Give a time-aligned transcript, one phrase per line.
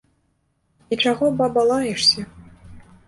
[0.95, 2.21] І чаго, баба, лаешся?